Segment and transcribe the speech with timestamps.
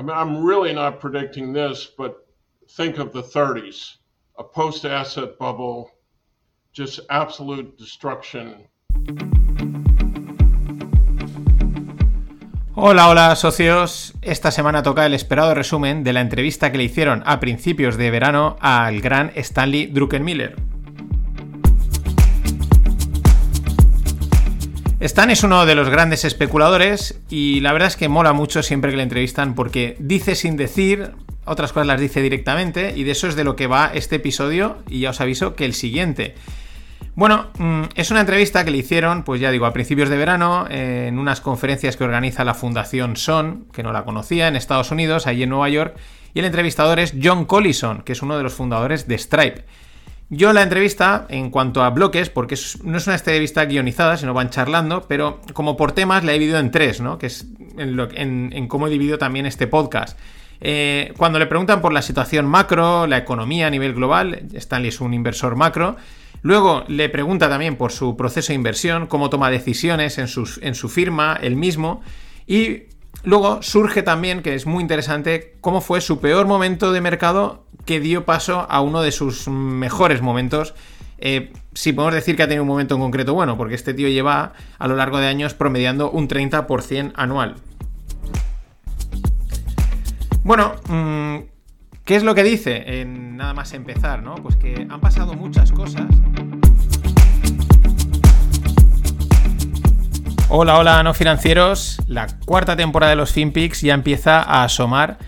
[0.00, 2.26] I mean, I'm really not predicting this, but
[2.70, 3.96] think of the 30s,
[4.38, 5.90] a post asset bubble,
[6.72, 8.66] just absolute destruction.
[12.74, 14.14] Hola, hola socios.
[14.22, 18.10] Esta semana toca el esperado resumen de la entrevista que le hicieron a principios de
[18.10, 20.69] verano al gran Stanley Druckenmiller.
[25.00, 28.90] Stan es uno de los grandes especuladores y la verdad es que mola mucho siempre
[28.90, 31.12] que le entrevistan porque dice sin decir,
[31.46, 34.76] otras cosas las dice directamente y de eso es de lo que va este episodio
[34.90, 36.34] y ya os aviso que el siguiente.
[37.14, 40.66] Bueno, mm, es una entrevista que le hicieron, pues ya digo, a principios de verano,
[40.68, 45.26] en unas conferencias que organiza la Fundación Son, que no la conocía, en Estados Unidos,
[45.26, 45.96] allí en Nueva York,
[46.34, 49.64] y el entrevistador es John Collison, que es uno de los fundadores de Stripe.
[50.32, 54.50] Yo la entrevista, en cuanto a bloques, porque no es una entrevista guionizada, sino van
[54.50, 57.18] charlando, pero como por temas la he dividido en tres, ¿no?
[57.18, 60.16] Que es en, cómo he dividido también este podcast.
[60.60, 65.00] Eh, cuando le preguntan por la situación macro, la economía a nivel global, Stanley es
[65.00, 65.96] un inversor macro.
[66.42, 70.28] Luego le pregunta también por su proceso de inversión, cómo toma decisiones en,
[70.62, 72.02] en su firma, él mismo.
[72.46, 72.84] Y
[73.24, 78.00] luego surge también, que es muy interesante, cómo fue su peor momento de mercado que
[78.00, 80.74] dio paso a uno de sus mejores momentos.
[81.18, 84.08] Eh, si podemos decir que ha tenido un momento en concreto bueno, porque este tío
[84.08, 87.56] lleva a lo largo de años promediando un 30% anual.
[90.42, 91.36] Bueno, mm,
[92.04, 93.00] ¿qué es lo que dice?
[93.00, 94.36] En nada más empezar, ¿no?
[94.36, 96.06] Pues que han pasado muchas cosas.
[100.52, 102.00] Hola, hola, no financieros.
[102.08, 105.18] La cuarta temporada de los FinPix ya empieza a asomar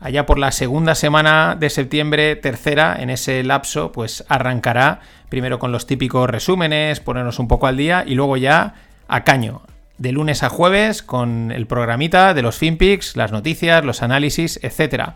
[0.00, 5.70] allá por la segunda semana de septiembre, tercera, en ese lapso, pues arrancará primero con
[5.70, 8.72] los típicos resúmenes, ponernos un poco al día y luego ya
[9.06, 9.60] a caño.
[9.98, 15.10] De lunes a jueves con el programita de los FinPix, las noticias, los análisis, etc.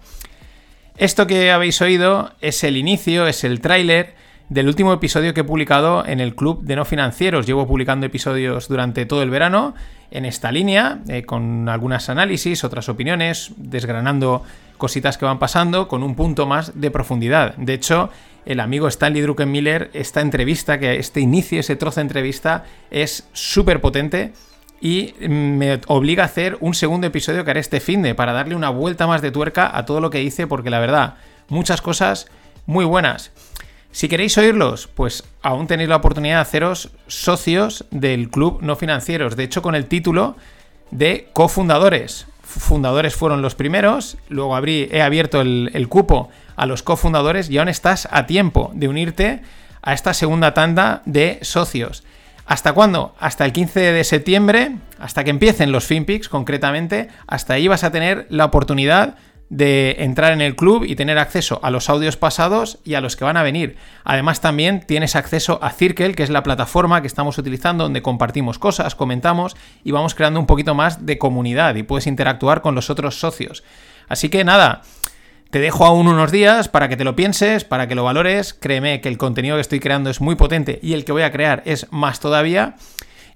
[0.98, 4.14] Esto que habéis oído es el inicio, es el tráiler
[4.48, 7.46] del último episodio que he publicado en el Club de No Financieros.
[7.46, 9.74] Llevo publicando episodios durante todo el verano
[10.10, 14.42] en esta línea, eh, con algunas análisis, otras opiniones, desgranando
[14.77, 17.56] cositas que van pasando con un punto más de profundidad.
[17.56, 18.10] De hecho,
[18.44, 23.80] el amigo Stanley Druckenmiller, esta entrevista, que este inicio, ese trozo de entrevista, es súper
[23.80, 24.33] potente
[24.80, 28.54] y me obliga a hacer un segundo episodio que haré este fin de para darle
[28.54, 31.14] una vuelta más de tuerca a todo lo que hice, porque la verdad,
[31.48, 32.28] muchas cosas
[32.66, 33.33] muy buenas.
[33.94, 39.36] Si queréis oírlos, pues aún tenéis la oportunidad de haceros socios del Club No Financieros.
[39.36, 40.34] De hecho, con el título
[40.90, 47.48] de cofundadores fundadores fueron los primeros, luego abrí, he abierto el, cupo a los cofundadores
[47.48, 49.42] y aún estás a tiempo de unirte
[49.80, 52.02] a esta segunda tanda de socios.
[52.46, 53.14] ¿Hasta cuándo?
[53.20, 57.92] Hasta el 15 de septiembre, hasta que empiecen los FinPix concretamente, hasta ahí vas a
[57.92, 59.14] tener la oportunidad
[59.50, 63.16] de entrar en el club y tener acceso a los audios pasados y a los
[63.16, 63.77] que van a venir.
[64.05, 68.58] Además también tienes acceso a Circle, que es la plataforma que estamos utilizando donde compartimos
[68.58, 72.90] cosas, comentamos y vamos creando un poquito más de comunidad y puedes interactuar con los
[72.90, 73.62] otros socios.
[74.08, 74.83] Así que nada,
[75.50, 78.54] te dejo aún unos días para que te lo pienses, para que lo valores.
[78.54, 81.30] Créeme que el contenido que estoy creando es muy potente y el que voy a
[81.30, 82.74] crear es más todavía.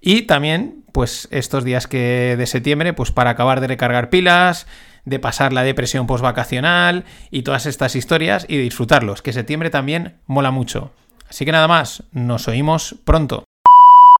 [0.00, 4.66] Y también, pues estos días que de septiembre, pues para acabar de recargar pilas,
[5.08, 10.50] de pasar la depresión postvacacional y todas estas historias y disfrutarlos, que septiembre también mola
[10.50, 10.92] mucho.
[11.28, 13.44] Así que nada más, nos oímos pronto.